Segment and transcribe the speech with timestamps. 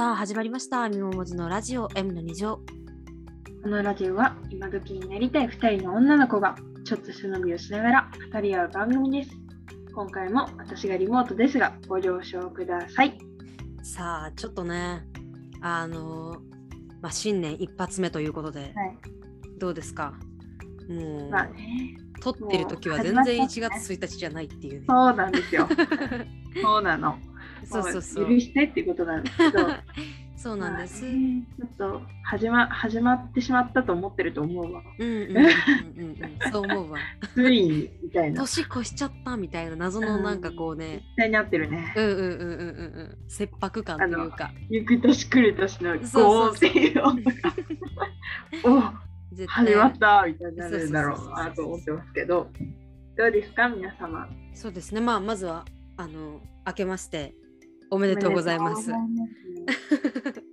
[0.00, 0.88] さあ始まりました。
[0.88, 2.62] みももずのラジオ M の2乗。
[3.62, 9.30] このラジオは今時になりたい2人の女の子がちょっと背伸びをしながら語り合う番組です。
[9.94, 13.18] 今回も私がリモートですがご了承ください。
[13.82, 15.04] さあちょっとね、
[15.60, 16.38] あのー
[17.02, 18.72] まあ、新年一発目ということで、はい。
[19.58, 20.14] どうですか？
[20.88, 24.86] もう、まあね、撮ってる時は全然1始まっちゃったね月1日じゃないっていうね。
[24.88, 25.68] そうなんですよ。
[26.62, 27.18] そうなの。
[27.64, 28.24] そうそうそう。
[28.24, 29.66] も許してっていうことなんですけど、
[30.36, 31.04] そうなんです。
[31.04, 34.82] まあねちょっと始ま始まってしまったと思ってると思うわ。
[34.98, 36.98] うんうんうんうんうん、そう思うわ。
[37.34, 38.40] ついにみたいな。
[38.40, 41.92] 年越しちゃったみたいな謎のなんかこうね、絶対になってるね。
[41.96, 47.32] うんうんうんうんうんうん、切迫感というか、行く年来る年のそうっていう音が。
[48.64, 52.50] お絶始まったみたいになるんだろうなと思ってますけど、
[53.16, 53.52] どうです。
[53.52, 54.28] か、皆様。
[54.54, 54.94] そうです。
[54.94, 55.00] ね。
[55.00, 55.64] まあまずは
[55.96, 57.34] あの明けまして
[57.90, 58.90] おめでとうございます。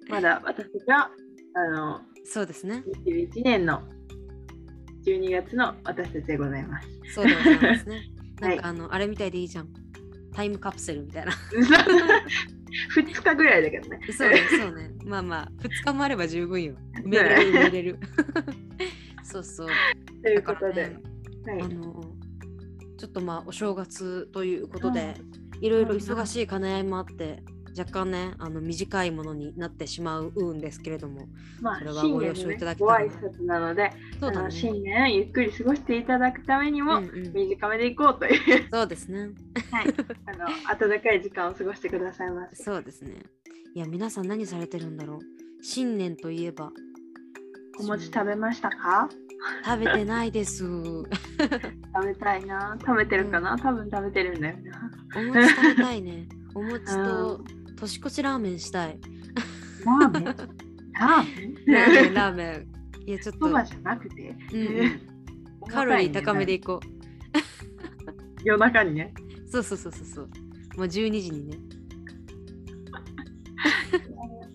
[0.10, 1.12] まだ私たちは
[1.54, 2.84] あのそうですね。
[3.06, 3.82] 21年の
[5.06, 6.88] 12月の私たちでございます。
[7.14, 8.02] そうでございますね。
[8.42, 9.70] はないんかあの、あれみたいでいいじゃん。
[10.34, 11.32] タイムカプセルみたいな。
[12.96, 14.00] 2日ぐらいだけどね。
[14.12, 14.92] そうね、そうね。
[15.06, 16.76] まあまあ、2日もあれば十分よ。
[17.04, 18.00] 埋めれる、埋めれる。
[19.24, 19.68] そうそう。
[20.22, 22.04] ということで、ね、はいあの、
[22.98, 25.16] ちょっとまあ、お正月ということで、
[25.62, 27.44] いろいろ忙しい兼ね合いもあって、
[27.78, 31.28] 若干ね、あの短いものになってしまうんですけれども、
[31.62, 34.52] まあそれは新ご了承いただきたいご挨拶なので、そうだね。
[34.52, 39.30] 新年ゆっくり過ごしていただくためにも、うんうん短めでいこうという、そうですね。
[39.72, 39.94] はい、
[40.26, 40.48] あの
[40.96, 42.64] 温かい時間を過ごしてくださいませ。
[42.64, 43.22] そうですね。
[43.76, 45.20] いや、皆さん何されてるんだろう。
[45.62, 46.72] 新年といえば。
[47.80, 49.08] お餅食べましたか？
[49.64, 50.66] 食べてないです。
[50.66, 52.76] お食べたいな。
[52.82, 54.87] 食べてるかな、多分食べてるんだよな。
[55.16, 56.28] 餅食べたいね。
[56.56, 57.44] お餅と
[57.78, 59.00] 年越しラーメンしたい。
[59.86, 60.24] ラーメン？
[60.24, 62.68] ラーメン、ラーメ
[63.04, 63.08] ン。
[63.08, 65.18] いや、ちょっと、そばじゃなくて、うんうん
[65.70, 66.80] カロリー高めでいこ
[68.44, 69.14] 夜中にね。
[69.46, 69.50] う。
[69.50, 70.26] そうそうそうそうそう。
[70.78, 71.58] もう12時にね。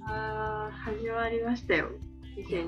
[0.06, 1.91] あー始まりましたよ。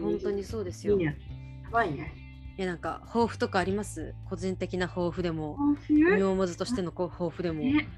[0.03, 0.95] 本当にそうですよ。
[0.95, 1.19] いいいね。
[1.65, 2.13] やばいね。
[2.57, 4.15] や、なんか、抱負とかあります？
[4.29, 5.57] 個人的な抱負でも、
[5.91, 7.61] 妙もずとしての抱負でも。
[7.61, 7.89] ね。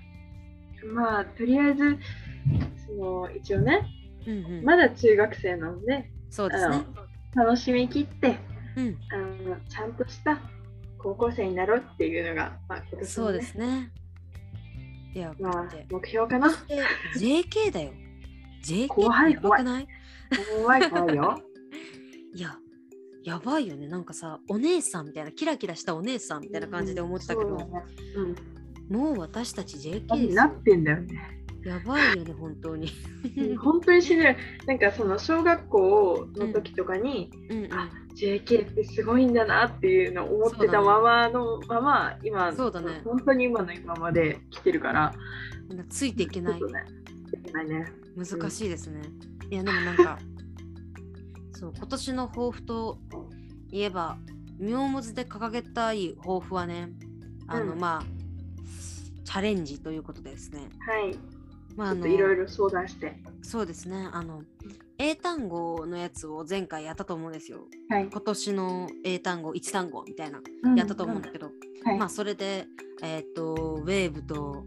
[0.92, 1.98] まあ、とりあえず、
[2.86, 3.86] その一応ね、
[4.26, 4.64] うんうん。
[4.64, 6.82] まだ中学生なので、そうですね。
[7.34, 8.38] 楽しみきって
[8.76, 8.98] うん。
[9.12, 9.16] あ
[9.48, 10.38] の、ちゃんとした
[10.98, 13.90] 高校生になろうっていうのが、まあ、今年の、ね、そうですね。
[15.14, 16.48] いや、まあ目標かな。
[16.68, 16.80] え
[17.18, 17.92] JK だよ。
[18.64, 19.88] JK 怖いってやばくない？
[20.60, 21.42] 怖い怖いよ。
[22.34, 22.56] いや、
[23.26, 23.88] やばいよね。
[23.88, 28.36] なんかさ、お姉さんみたいな、キラキラしたお姉さんみたいな感じで思ってたけど、そうだねうん
[28.88, 30.34] もう私たち JK あですよ。
[30.36, 31.42] なってんだよね。
[31.64, 32.88] やばいよね、本当に。
[33.58, 34.36] 本当に死ぬ。
[34.66, 45.12] なんかその小学校の時とかに、うんうん、あ JK ってすごいんだなっていうのを思ってたままのまま、今、そうだね本当に今の今まで来てるから、
[45.88, 46.70] ついていけないちょっ。
[46.70, 46.84] とね、
[47.32, 47.92] いけないね。
[48.16, 49.02] 難しいですね。
[49.50, 50.18] いや、でもなんか、
[51.56, 52.98] そう、今年の抱負と
[53.70, 54.18] いえば、
[54.58, 56.90] 妙文字で掲げたい抱負はね、
[57.46, 58.04] あの、うんまあ、
[59.24, 60.68] チャレンジということでですね。
[60.86, 61.16] はい。
[61.74, 63.16] まあ、あのいろいろ相談して。
[63.42, 64.08] そうですね。
[64.12, 64.42] あの、
[64.98, 67.66] 英単語のやつを前回やったと思うんですよ。
[67.88, 68.08] はい。
[68.10, 71.50] 今年の英単語、1単語みたいな、うんやったと思うんだけど、
[71.84, 71.98] はい。
[71.98, 72.66] まあ、それで、
[73.02, 74.66] えっ、と、ウェーブと、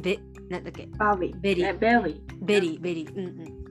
[0.00, 0.18] ベ、
[0.48, 1.40] なんだっけ、バービー。
[1.40, 2.44] ベリーえベリー。
[2.44, 3.61] ベリー、ベリー、うんうん。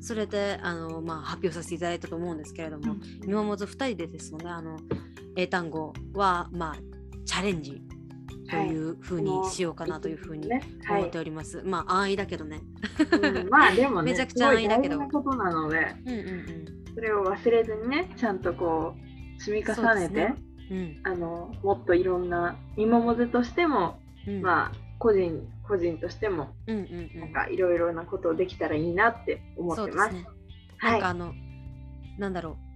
[0.00, 4.78] それで、あの、まあ、発表させていただいたと思うんですけれども、今もず2人でですので、あの、
[5.36, 6.76] 英単語は、まあ、
[7.24, 7.82] チャレンジ
[8.48, 10.62] というふうにしようかなというふうにね。
[10.84, 11.18] はい思って。
[11.18, 11.62] おります。
[11.64, 12.60] まあ、安易だけどね。
[13.12, 20.34] うんまあでもね、 めちゃくちゃ安易だけどことなので、うんうんそれを忘れずにね、ちゃんとこう、積み重ねて、
[20.70, 20.78] うん。
[20.78, 24.42] うんあの、もっといろんな、見守ずとしても、うん。
[24.42, 27.20] まあ、個人、個人としても、うんうんうん。
[27.20, 30.10] なんかいろいろなことをできたらいいなって思ってます。
[30.10, 30.26] すね。
[30.78, 31.08] はいなんか。
[31.08, 31.34] あの、
[32.18, 32.68] なんだろう。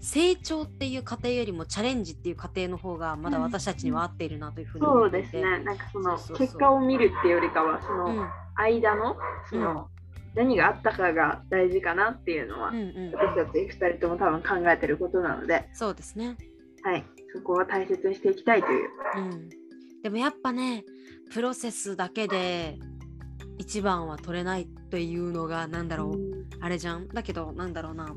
[0.00, 5.26] 成長っていう過程よりもチャレンジっていう過程の方がまだ私たちには合っているなというふうにそう思っていて。
[5.26, 5.64] ですね。
[5.64, 9.16] なんかそのそうそうそう結果を見るっていうよりかは、そのうん間の、
[9.48, 9.88] その、
[10.34, 13.12] 何があったかが大事かなっていうのは、うんうん。
[13.12, 16.36] 私たち2人とも多分考えてることなので、そうですね。
[16.82, 17.04] はい。
[17.34, 18.88] そこは大切にしていきたいという。
[19.16, 19.48] うん、
[20.02, 20.84] でもやっぱね
[21.30, 22.78] プロセスだけで
[23.58, 26.18] 一番は取れないっていうのがなんだろう、
[26.60, 27.08] あれじゃん？
[27.08, 28.14] だけどなんだろうな。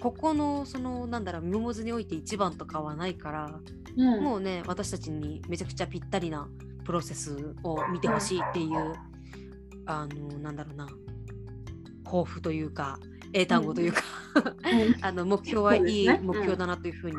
[0.00, 3.60] ここのそのなんだろうミモモズにおいて一番とかはないから、
[3.96, 4.22] うん。
[4.22, 6.48] もうね私たちにめちゃくちゃぴったりな
[6.84, 8.94] プロセスを見てほしいっていう
[9.86, 10.88] あのなんだろうな。
[12.04, 12.98] 抱負というか
[13.32, 14.02] 英単語というか、
[14.36, 14.96] うん。
[15.04, 17.16] あの目標はいい目標だなというふうに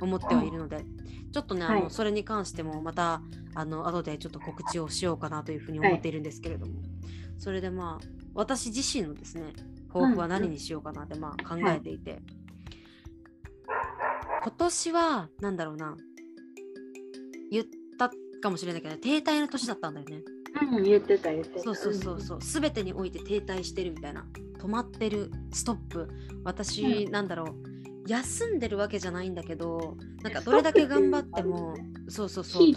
[0.00, 0.84] 思ってはいるので、
[1.32, 3.22] ちょっとねあの、はいそれに関してもまた
[3.54, 6.82] あの後でちょっと告知をしようかなというふうに思っているんですけれども、
[7.38, 9.52] それでまあ私自身のですね
[9.92, 12.22] 抱負は何にしようかなってまあ考えていて、
[14.42, 15.96] 今年はなんだろうな。
[17.50, 17.64] 言っ
[17.98, 18.10] た
[18.40, 20.22] かもしれないけど停滞の年だったんだよね。
[20.72, 21.62] うん、言ってた言ってた。
[21.62, 24.24] そうそうそうそう、すべてにおいて停滞してるみたいな、
[24.62, 26.08] 止まってる、ストップ。
[26.44, 31.74] 私、うなんだろう、休んでるわけじゃないんだけど、なんかどれだけ頑張っても、
[32.08, 32.72] そうそうそう、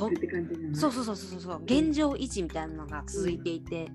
[0.74, 3.88] そうそうそうそうそう、現状維持みたいなのが続いていて、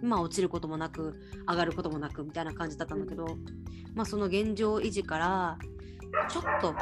[0.00, 1.16] まあ落ちることもなく、
[1.48, 3.26] 上がることもなくみたいな感じだったんだけど、
[3.96, 5.58] まあその現状維持から、
[6.30, 6.74] ちょっと、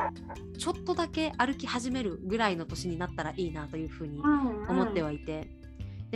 [0.59, 4.21] ちょっとだけ歩き始めるぐらいの年になったらいいなというふうに
[4.69, 5.49] 思ってはいて、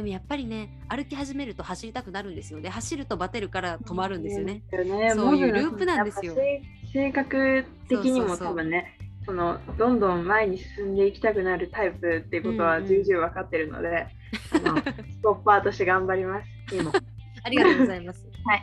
[0.00, 4.62] でもやっぱりね歩き始めると走りたくなるんですよで走るとバテるから止まるんですよね。
[4.70, 5.12] そうね。
[5.14, 6.34] そういうループなんですよ。
[6.34, 12.88] 性性格的にも多分ねそのどんどん前に進んでいきたくなるタイプっていうことはうんうん。
[12.88, 14.06] 重々分かってるので、
[14.52, 14.76] あの
[15.12, 16.48] ストッパーとして頑張ります。
[16.74, 16.90] 今。
[17.44, 18.26] ありがとうございます。
[18.46, 18.62] はい。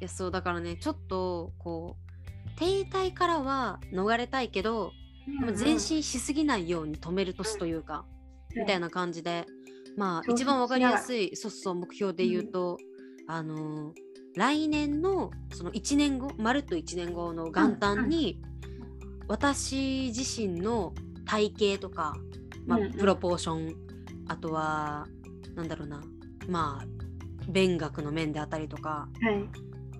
[0.00, 4.92] いやそうだからねちょっとこう停滞からは逃れたいけど、
[5.42, 8.06] まあ前進しすぎないように止める年というか、
[8.56, 9.46] みたいなな感じで
[9.96, 12.78] まあ一番わかりやすいそうそう目標で言うと、
[13.26, 13.92] あのー
[14.36, 18.40] 来年のその1年後まるっと1年後の元旦に、
[19.26, 20.94] 私自身の
[21.24, 22.14] 体型とか、
[22.66, 22.92] まあうんうん。
[22.92, 23.74] プロポーション
[24.28, 25.06] あとは
[25.54, 26.00] なんだろうな
[26.48, 26.86] まあ
[27.50, 29.48] 勉学の面であったりとかはい。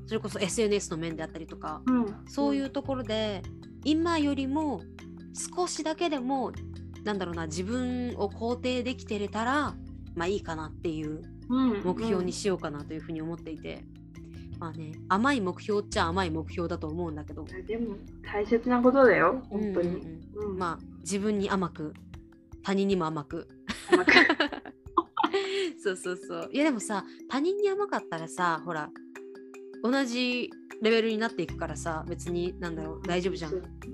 [0.07, 2.07] それこそ SNS の面であったりとか、うん。
[2.27, 3.43] そういうところで
[3.85, 4.81] 今よりも
[5.57, 6.53] 少しだけでも
[7.05, 9.75] なんだろうな自分を肯定できてれたら
[10.15, 13.85] まあいいかなっていう目標にしようかなというふうに思っていて、
[14.59, 17.43] まあね甘い目標っちゃ甘い目標だと思うんだけど。
[17.43, 17.97] うんでも
[18.33, 20.51] 大切なことだよ本当に、うんうんうん。
[20.53, 20.59] うん。
[20.59, 21.95] まあ自分に甘く
[22.63, 23.49] 他人にも甘く。
[23.91, 24.13] 甘く。
[25.83, 26.51] そうそうそう。
[26.53, 28.91] いやでもさ他人に甘かったらさほら
[29.83, 30.51] 同じ
[30.83, 33.53] レベルになっていくからさ別になんだろう大丈夫じゃん。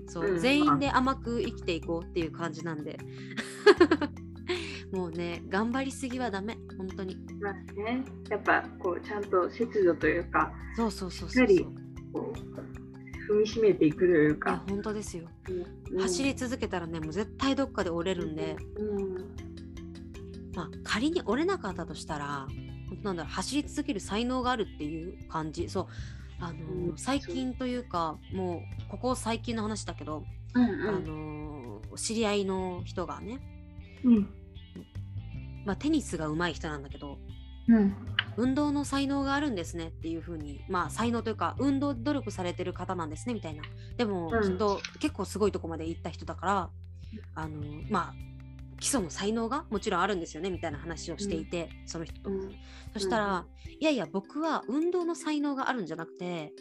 [0.08, 0.38] そう、うん。
[0.38, 2.98] 全員で甘く生きていこうっていう感じなんで。
[4.92, 7.16] もうね頑張りすぎはダメ本当に。
[7.40, 11.86] まあねやっぱこうちゃんと節度というかそうそうそうそうそう。
[13.28, 15.28] 踏みしめていくというか、本当ですよ、
[15.90, 16.00] うん。
[16.00, 19.14] 走り続けたらねもう絶対どっかで折れるんで、うん。
[20.54, 22.46] まあ仮に折れなかったとしたら
[23.02, 25.68] なんだろう走り続ける才能があるっていう感じ。
[25.68, 25.86] そう。
[26.38, 26.98] あのーうん。
[26.98, 30.24] 最近というかもうここ最近の話だけど、
[30.54, 33.40] うんあのー知り合いの人がね、
[34.04, 34.28] うん。
[35.64, 37.18] まあ、テニスが上手い人なんだけど
[37.68, 37.94] うん。
[38.36, 43.62] 運動の才能があるんですねっていう風にまあ才能というか運動努力されてる方なんですねみたいな。
[43.96, 44.42] でもうん。
[44.42, 46.70] きっと結構すごいとこまで行った人だから、
[47.34, 48.14] あのまあ
[48.78, 52.55] 基礎の才能がもちろんあるんですよねみたいな話をしていて、その人と、うん。
[52.93, 53.46] そしたら、
[53.81, 56.52] いやいや僕は運動の才能があるんじゃなくて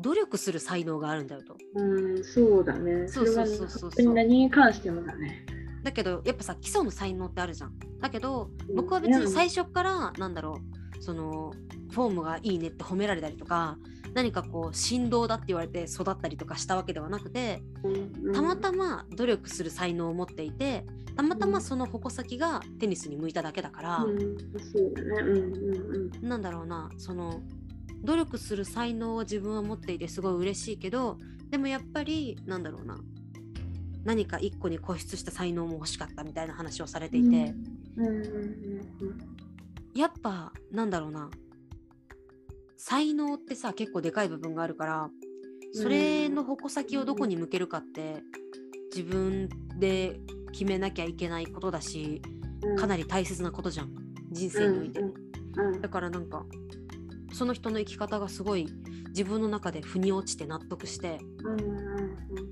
[0.00, 1.56] 努力する才能があるんだよと。
[1.74, 3.08] うん、そうだね。
[3.08, 4.14] そうそうそうそう。
[4.14, 5.44] 何に関してもだね。
[5.82, 7.78] だけどやっぱさ基礎の才能ってあるじゃん。
[8.00, 8.74] だけどうん。
[8.76, 10.58] 僕は別に最初からなんだろ
[10.98, 11.52] うその
[11.90, 13.76] フォームがいいねって褒められたりとか
[14.14, 17.62] 何かこう振動だって言われて育ったりとかしたわけではなくて
[18.32, 24.06] たまたま努力する才能を持っていてたまたまその矛先がテニスに向いただけだから。
[26.22, 27.42] なんだろうなその
[28.02, 31.18] 努力する才能を自分は持っていてすごい嬉しいけど
[31.50, 32.98] でもやっぱりなんだろうな
[34.04, 37.54] 何か一個に固執した才能も欲しかったみたいな話をされていて、
[39.94, 41.30] やっぱなんだろうな
[42.76, 45.10] 才能ってさ結構でかい部分があるから
[45.72, 48.22] それの矛先をどこに向けるかって
[48.94, 50.20] 自分で
[50.52, 52.22] 決めなきゃいけないことだし
[52.62, 52.76] うん。
[52.76, 53.90] かなり大切なことじゃん
[54.30, 55.00] 人生において。
[55.00, 55.14] うん
[55.80, 56.44] だからなんか
[57.32, 58.66] その人の生き方がすごい
[59.08, 61.20] 自分の中で腑に落ちて納得して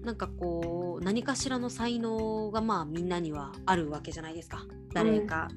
[0.05, 4.65] なんかこう何かしらの才能がまあみんなにはあるわけじゃないですか。
[4.93, 5.49] 誰か、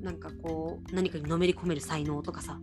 [0.00, 2.58] なんかこう何かにのめり込める才能とかさ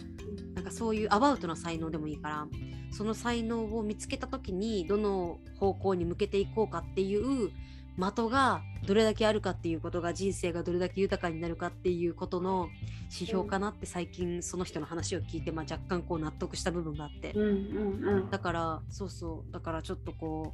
[0.62, 2.48] なんかそういうアバウトな才能でもいいから
[2.92, 7.50] その才能を見つけた時にどの方向に向けていこうかっていう
[7.98, 12.70] 的がどれだけあるかっていうことが人生がどれだけ豊かになるかっていうことの
[13.06, 17.32] 指標かなって最近その人の話を聞いて、まあ、若干こう納得した部分があって。
[17.34, 18.30] うんうんうん。
[18.30, 19.52] だからそうそう。
[19.52, 20.52] だからちょっとこ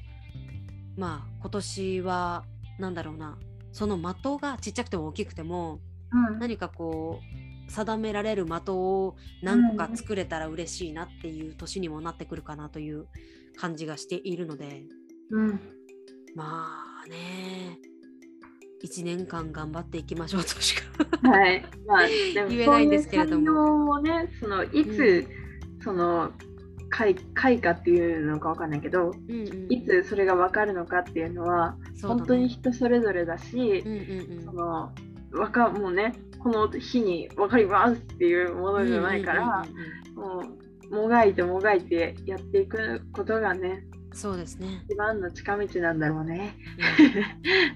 [0.97, 2.43] うまあ今年は
[2.79, 3.37] なんだろうな。
[3.71, 5.79] その的がちっちゃくても大きくても
[6.11, 6.39] うん。
[6.39, 7.36] 何かこう
[7.67, 13.07] 定められる的を何個か作れたら嬉しいなっていう年にもなってくるかなという
[13.57, 14.85] 感じがしているので。
[15.31, 15.59] うん。
[16.35, 17.77] まあね。
[18.83, 21.29] 1年間頑張っていきましょうとしか。
[21.29, 21.65] はい。
[21.87, 22.07] まあ、
[22.47, 23.99] 言えないんですけれども。
[24.01, 25.27] ね、そのいつ、
[25.81, 26.31] その
[26.89, 32.01] 開開花っていうのかわかんないけど、うんうんいつそれがわかるのかっていうのは、ね。
[32.03, 33.95] 本当に人それぞれだしう、んう
[34.35, 34.45] んうん。
[34.45, 34.91] その
[35.31, 46.55] わかもうね、この日に分かりますっていうものじゃないから、うんうんうんうんもうもがいてもがいてやっていくことがね、そうですね、一番の近道なんだろうね。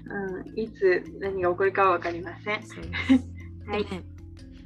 [0.08, 0.34] うん。
[0.40, 2.62] うん、いつ何が起こるかは分かりません。
[3.66, 3.84] はい。
[3.84, 4.04] ね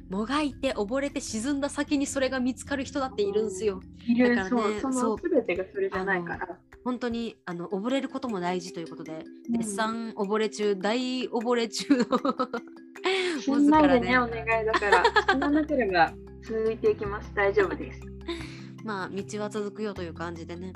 [0.09, 3.81] もがいて溺れて沈んだ先にそれが見つかる人だっているんですよ。
[4.07, 6.57] いる、だからねその全てがそれじゃないから。
[6.85, 9.57] 本当にあの溺れることも大事ということで、うん。
[9.59, 12.05] 絶賛溺れ中大溺れ中の
[13.47, 16.11] 死んないでね、ねお願いだから、死ななければ
[16.43, 17.31] 続いていきます。
[17.33, 18.01] 大丈夫です。
[18.83, 20.73] まあ道は続くよという感じでね、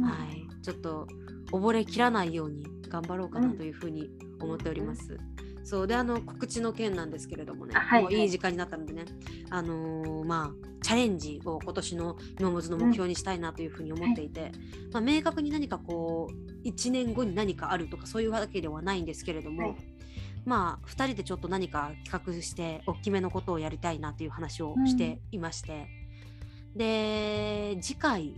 [0.00, 0.46] ははい。
[0.62, 1.06] ちょっと
[1.52, 5.16] 溺れきらないように頑張ろうかなというふうに思っております。
[5.62, 8.02] そうであの告知の件なんですけれどもね、あはい。
[8.02, 9.04] もういい時間になったのでね、
[9.50, 14.52] あのーまあチャレンジを今年の今までの目標にしたいなというふうに思っていて、
[14.92, 19.95] まあ、明確に何かこう1年後に何かあるとかそういうわけではないんですけれども、はい
[20.46, 25.88] まあ2人でちょっと何か企画して大きめのことをやりたいなという話をしていまして、
[26.74, 28.34] で次回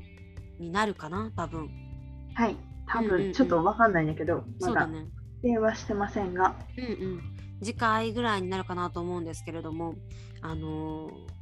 [0.58, 1.70] になるかな多分。
[2.34, 2.56] はい。
[2.86, 3.22] 多うんうんうん。
[3.24, 4.88] 分ちょっと分かんないんだけど、まだ
[5.42, 6.56] 電話してませんが。
[6.76, 7.20] うんうん。
[7.62, 9.96] 次回ぐらいになるかなと思うんですけれども
[10.42, 11.38] あのー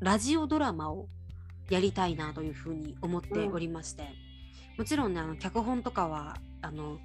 [0.00, 1.08] ラジオドラマを
[1.70, 4.02] やりたいなというふうに思っておりまして、
[4.76, 6.98] もちろんねあの脚本とかはあの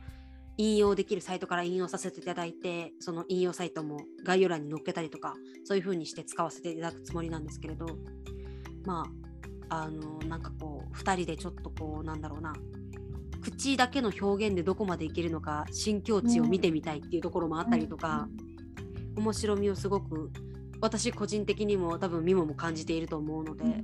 [0.60, 7.88] 引用できるサイトから引用させていただいてその引用サイトも概要欄に載っけたりとかそういうふうにして使わせていただくつもりなんですけれど
[8.86, 9.06] ま
[9.70, 12.54] ああのなんかこう2人でちょっとこうなんだろうな
[13.42, 18.28] 口だけの表現でどこまでいけるのか新境地を見てみたいっていうところもあったりとか、
[19.16, 20.30] 面白みをすごく
[20.82, 23.84] 私個人的にも多分ミモも感じていると思うので、うん。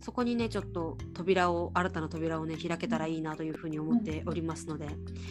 [0.00, 4.86] そこにねちょっと扉を新たな扉をね開けたらいいなというふうに思っておりますので、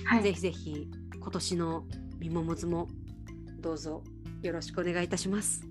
[0.05, 0.23] はい。
[0.23, 1.85] ぜひぜひ今年の
[2.19, 2.87] ミモモズも
[3.59, 4.03] どうぞ
[4.41, 5.65] よろしくお願いいたします。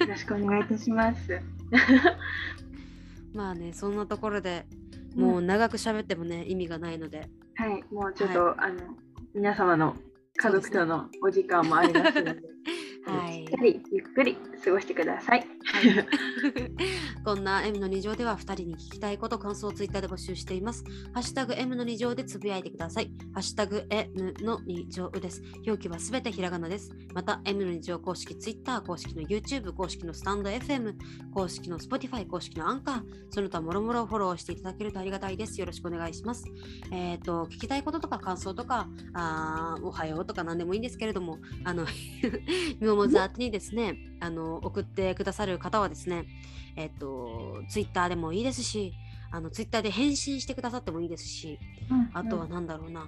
[0.00, 1.40] よろしくお願いいたします。
[3.34, 4.66] まあねそんなところで
[5.14, 8.80] もう長く喋ってもね意味がないのではい、もうちょっと、あの
[9.34, 9.94] 皆様の
[10.36, 12.40] 家族とのお時間もありますので、
[13.56, 15.46] かりゆっくり過ごしてください。
[17.24, 20.84] こんな M の2乗では2人に聞きたいこと、感想をツイッターで募集しています。
[21.12, 23.10] ハッシュタグ M の2乗でつぶやいてください。
[23.32, 25.42] ハッシュタグ M の2乗です。
[25.66, 26.90] 表記はすべてひらがなです。
[27.14, 30.94] また M の2乗公式ツイッター、公式の YouTube、公式のスタンド FM、
[31.34, 35.60] 公式の Spotify、公式のアンカー、その他もろもろフォローしていただけるとありがたいです。
[35.60, 36.44] よろしくお願いします。
[36.90, 41.86] えっ、と、聞きたいこととか感想とか、あおはようとか何でもいいんですけれども、あの、
[42.80, 46.24] みももず宛てにですね、あの、送ってくださる方はですね、
[46.76, 48.92] えっと、ツイッターでもいいですし、
[49.30, 51.58] あの、ツイッターで返信してくださってもいいですし、
[52.14, 53.06] あとはなんだろうな、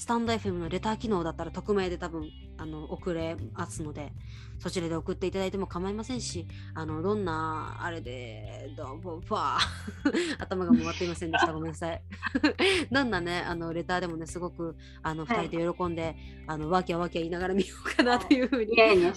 [0.00, 4.14] スタンド FM のレター機能だったら匿名で多分あの送れますので、
[4.58, 9.58] そちらで送っていただいても構いませんし、あのどんなあれで、どうぼば
[10.40, 11.52] 頭が回っていませんでした。
[11.52, 12.02] ごめんなさい。
[12.90, 16.16] どんなね、あのレターでもね、すごくあのはい2人で喜んで、
[16.46, 18.72] あのわきゃわきゃ言いながら見ようかなというふうに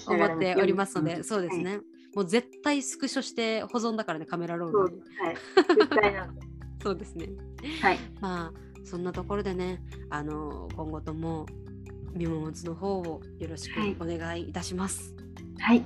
[0.05, 1.79] 思っておりますので、んそうですね。
[2.13, 5.01] もう絶対スクショして保存だからね、カメラローそうルに。
[5.17, 6.29] はい。
[6.83, 7.29] そうですね。
[7.81, 7.99] はい。
[8.19, 11.45] まあそんなところでねあの今後とも
[12.13, 15.13] みももつの方をよろしくはいお願いいたします。
[15.59, 15.83] はい、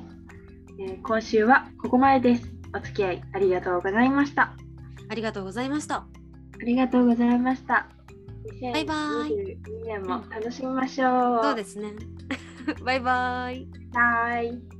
[0.79, 2.51] えー今週はここまでです。
[2.75, 4.53] お付き合いありがとうございました。
[5.09, 5.95] ありがとうございました。
[5.95, 6.07] あ
[6.65, 7.87] りがとうございました。
[8.73, 8.95] バイバ
[9.27, 11.43] イ2022年も楽しみましょう。
[11.43, 11.93] そうですね。
[12.83, 13.67] バイバイ。
[13.93, 14.76] はい。